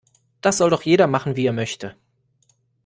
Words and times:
Das 0.41 0.57
soll 0.57 0.71
doch 0.71 0.81
jeder 0.81 1.05
machen, 1.05 1.35
wie 1.35 1.45
er 1.45 1.53
möchte. 1.53 1.95